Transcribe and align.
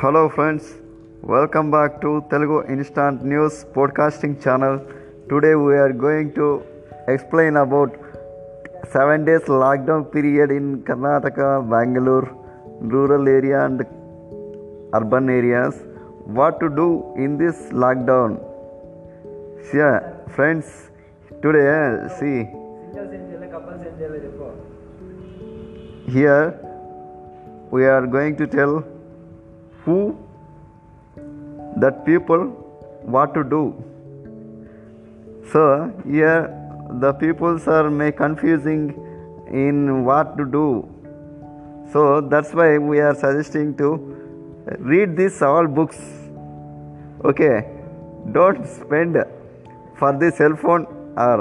Hello 0.00 0.28
friends 0.28 0.68
welcome 1.24 1.70
back 1.70 2.00
to 2.00 2.22
Telugu 2.30 2.64
instant 2.68 3.24
news 3.24 3.58
podcasting 3.76 4.38
channel 4.44 4.78
today 5.30 5.54
we are 5.54 5.92
going 5.96 6.30
to 6.30 6.60
explain 7.08 7.56
about 7.56 7.94
seven 8.92 9.24
days 9.24 9.48
lockdown 9.62 10.04
period 10.14 10.52
in 10.52 10.70
Karnataka 10.82 11.40
Bengaluru 11.72 12.28
rural 12.88 13.28
area 13.28 13.60
and 13.64 13.82
urban 14.94 15.30
areas 15.30 15.80
what 16.26 16.60
to 16.60 16.66
do 16.66 16.88
in 17.16 17.36
this 17.36 17.62
lockdown 17.74 18.36
friends 20.28 20.74
today 21.42 21.64
C 22.18 22.32
singles 22.90 23.14
ఏం 23.14 23.24
చేయాలి 23.28 23.48
couples 23.54 23.86
ఏం 23.86 23.96
చేయాలి 24.00 24.20
చెప్పు 24.26 24.48
here 26.08 26.46
we 27.70 27.84
are 27.84 28.06
going 28.06 28.34
to 28.36 28.46
tell 28.46 28.72
who 29.85 30.17
that 31.77 32.05
people 32.05 32.45
what 33.03 33.33
to 33.33 33.43
do. 33.43 33.63
So 35.51 35.93
here 36.05 36.41
the 37.05 37.13
peoples 37.13 37.67
are 37.67 37.89
may 37.89 38.11
confusing 38.11 38.83
in 39.51 40.03
what 40.05 40.37
to 40.37 40.45
do. 40.45 40.67
So 41.93 42.21
that's 42.21 42.53
why 42.53 42.77
we 42.77 42.99
are 42.99 43.15
suggesting 43.15 43.77
to 43.77 43.89
read 44.79 45.15
these 45.15 45.41
all 45.41 45.67
books. 45.67 45.97
Okay 47.23 47.75
don't 48.31 48.65
spend 48.67 49.17
for 49.97 50.11
the 50.13 50.31
cell 50.31 50.55
phone 50.55 50.85
or 51.15 51.37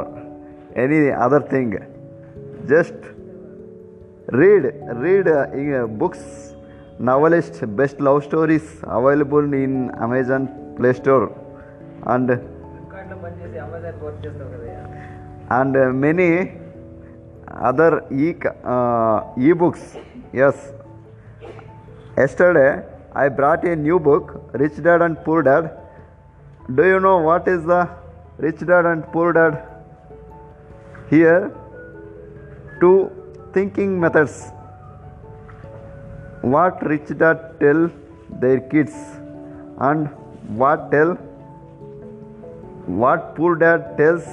any 0.77 1.11
other 1.11 1.41
thing. 1.41 1.73
Just 2.69 2.95
read 4.29 4.65
read 5.05 5.29
uh, 5.29 5.47
uh, 5.53 5.87
books 5.87 6.54
novelist 6.99 7.61
best 7.77 8.01
love 8.01 8.23
stories 8.25 8.81
available 8.85 9.53
in 9.53 9.91
amazon 10.01 10.49
play 10.77 10.93
store. 10.93 11.33
And 12.07 12.31
and 15.51 15.77
uh, 15.77 15.93
many 15.93 16.53
other 17.49 18.05
e 18.11 18.35
uh, 18.65 19.21
ebooks. 19.37 20.01
Yes. 20.33 20.73
Yesterday 22.17 22.85
i 23.15 23.29
brought 23.29 23.65
a 23.65 23.77
new 23.77 23.99
book 23.99 24.27
rich 24.55 24.83
dad 24.83 25.03
and 25.03 25.23
poor 25.25 25.43
dad. 25.43 25.71
Do 26.75 26.85
you 26.87 27.01
know 27.01 27.19
what 27.19 27.47
is 27.49 27.65
the 27.65 27.89
rich 28.39 28.61
dad 28.61 28.87
and 28.87 29.05
poor 29.13 29.33
dad? 29.33 29.63
Here 31.11 31.53
two 32.81 33.11
thinking 33.53 34.01
methods 34.01 34.53
what 36.53 36.83
rich 36.87 37.11
dad 37.21 37.39
tell 37.59 37.91
their 38.41 38.61
kids? 38.61 38.95
And 39.79 40.09
what 40.63 40.91
tell 40.91 41.15
what 43.03 43.35
poor 43.35 43.55
dad 43.57 43.97
tells 43.97 44.25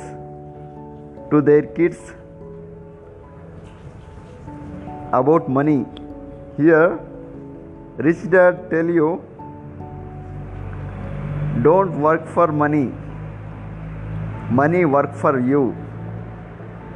to 1.31 1.42
their 1.42 1.62
kids? 1.62 2.00
About 5.14 5.50
money. 5.50 5.86
Here 6.58 7.00
rich 7.98 8.30
dad 8.30 8.70
tell 8.70 8.86
you 8.86 9.23
don't 11.64 12.02
work 12.02 12.28
for 12.28 12.48
money. 12.52 12.92
Money 14.50 14.84
work 14.84 15.16
for 15.16 15.40
you. 15.40 15.75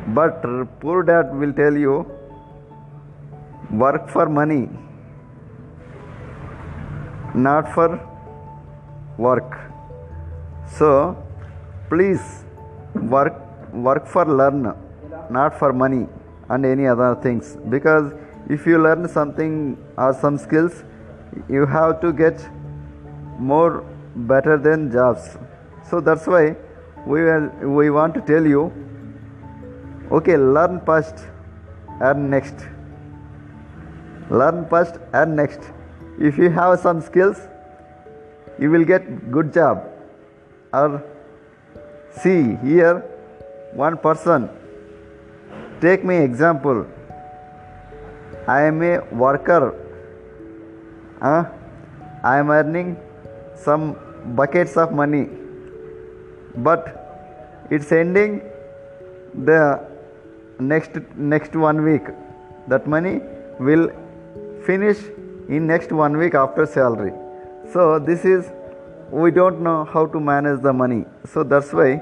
But 0.08 0.42
poor 0.82 1.04
dad 1.04 1.34
will 1.34 1.54
tell 1.54 1.78
you 1.78 2.06
work 3.72 4.10
for 4.10 4.28
money 4.30 4.68
not 7.36 7.74
for 7.74 8.00
work. 9.18 9.60
So 10.78 11.22
please 11.90 12.46
work 12.96 13.42
work 13.74 14.08
for 14.08 14.26
learn 14.26 14.74
not 15.30 15.58
for 15.60 15.74
money 15.74 16.08
and 16.50 16.66
any 16.66 16.88
other 16.88 17.16
things. 17.22 17.58
Because 17.70 18.14
if 18.50 18.66
you 18.66 18.82
learn 18.82 19.08
something 19.10 19.78
or 19.98 20.14
some 20.14 20.38
skills 20.38 20.84
you 21.50 21.66
have 21.66 22.00
to 22.02 22.14
get 22.14 22.40
more 23.38 23.84
better 24.16 24.58
than 24.58 24.92
jobs. 24.92 25.38
So 25.90 26.00
that's 26.00 26.26
why 26.26 26.56
we 27.06 27.24
will, 27.24 27.50
we 27.76 27.90
want 27.90 28.14
to 28.14 28.22
tell 28.22 28.46
you 28.46 28.72
okay 30.12 30.38
learn 30.38 30.80
first 30.86 31.26
and 32.00 32.30
next. 32.30 32.56
Learn 34.30 34.66
first 34.70 35.00
and 35.14 35.36
next 35.36 35.72
if 36.20 36.38
you 36.38 36.50
have 36.50 36.80
some 36.80 37.02
skills 37.02 37.48
you 38.60 38.70
will 38.72 38.86
get 38.86 39.32
good 39.32 39.54
job. 39.54 39.84
Or 40.74 41.04
see 42.22 42.56
here 42.64 43.04
one 43.74 43.98
person. 43.98 44.50
Take 45.82 46.04
me 46.04 46.18
example. 46.18 46.86
I 48.48 48.62
am 48.62 48.82
a 48.82 49.00
worker. 49.12 49.74
Uh, 51.22 51.46
i 52.24 52.38
am 52.38 52.50
earning 52.50 52.98
some 53.56 53.96
buckets 54.36 54.78
of 54.78 54.94
money. 54.94 55.28
But 56.58 57.68
it's 57.70 57.92
ending 57.92 58.42
the 59.34 59.82
next 60.60 60.92
next 61.16 61.56
one 61.56 61.84
week. 61.84 62.04
That 62.68 62.88
money 62.88 63.22
will 63.60 63.90
finish 64.66 64.98
in 65.50 65.68
next 65.68 65.92
one 65.92 66.18
week 66.18 66.34
after 66.34 66.66
salary. 66.66 67.14
So 67.72 68.00
this 68.00 68.26
is 68.26 68.52
we 69.12 69.32
don't 69.32 69.62
know 69.62 69.86
how 69.86 70.06
to 70.08 70.20
manage 70.20 70.62
the 70.62 70.74
money. 70.74 71.06
So 71.26 71.44
that's 71.44 71.72
why 71.74 72.02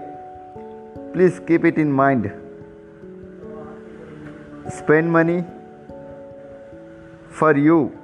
please 1.13 1.39
keep 1.47 1.65
it 1.65 1.77
in 1.77 1.91
mind. 1.91 2.31
Spend 4.69 5.11
money 5.11 5.43
for 7.29 7.57
you 7.57 7.97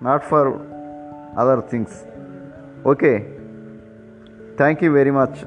not 0.00 0.24
for 0.24 0.44
other 1.36 1.62
things. 1.62 2.04
Okay? 2.84 3.26
Thank 4.56 4.82
you 4.82 4.92
very 4.92 5.10
much 5.10 5.44